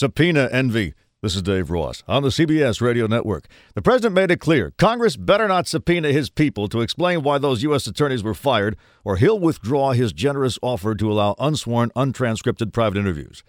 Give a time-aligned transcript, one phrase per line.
[0.00, 0.94] Subpoena envy.
[1.20, 3.44] This is Dave Ross on the CBS radio network.
[3.74, 7.62] The president made it clear Congress better not subpoena his people to explain why those
[7.64, 7.86] U.S.
[7.86, 13.44] attorneys were fired, or he'll withdraw his generous offer to allow unsworn, untranscripted private interviews.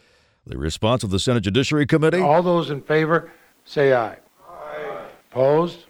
[0.46, 2.20] The response of the Senate Judiciary Committee?
[2.20, 3.32] All those in favor
[3.64, 4.18] say aye.
[4.50, 5.06] Aye.
[5.32, 5.86] Opposed?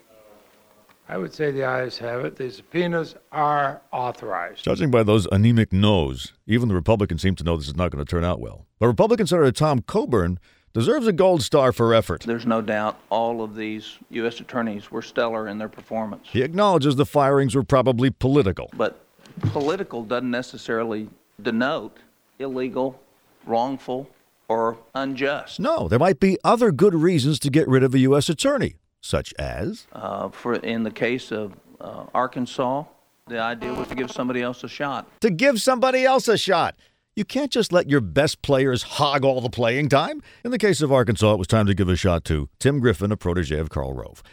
[1.12, 2.38] I would say the ayes have it.
[2.38, 4.64] The subpoenas are authorized.
[4.64, 8.04] Judging by those anemic no's, even the Republicans seem to know this is not going
[8.04, 8.66] to turn out well.
[8.80, 10.40] But Republican Senator Tom Coburn
[10.72, 12.24] deserves a gold star for effort.
[12.26, 14.40] There's no doubt all of these U.S.
[14.40, 16.30] attorneys were stellar in their performance.
[16.32, 18.70] He acknowledges the firings were probably political.
[18.74, 19.04] But
[19.52, 21.10] political doesn't necessarily
[21.42, 21.98] denote
[22.40, 23.02] illegal,
[23.46, 24.10] wrongful,
[24.48, 25.60] or unjust.
[25.60, 28.30] No, there might be other good reasons to get rid of a U.S.
[28.30, 29.88] attorney such as?
[29.92, 32.86] Uh, for in the case of uh, Arkansas,
[33.28, 35.08] the idea was to give somebody else a shot.
[35.22, 36.76] To give somebody else a shot.
[37.16, 40.22] You can't just let your best players hog all the playing time.
[40.46, 43.12] In the case of Arkansas, it was time to give a shot to Tim Griffin,
[43.12, 44.24] a protege of Karl Rove.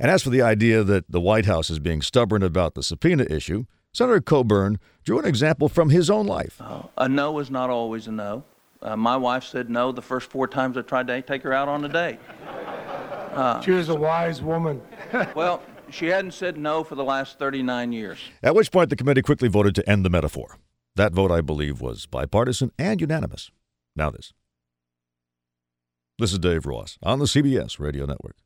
[0.00, 3.24] And as for the idea that the White House is being stubborn about the subpoena
[3.30, 6.60] issue, Senator Coburn drew an example from his own life.
[6.60, 8.42] Uh, a no is not always a no.
[8.82, 11.68] Uh, my wife said no the first four times I tried to take her out
[11.68, 12.18] on a date.
[13.34, 14.80] Uh, she was a wise woman.
[15.34, 18.18] well, she hadn't said no for the last 39 years.
[18.42, 20.58] At which point the committee quickly voted to end the metaphor.
[20.96, 23.50] That vote, I believe, was bipartisan and unanimous.
[23.96, 24.32] Now, this.
[26.18, 28.36] This is Dave Ross on the CBS Radio Network.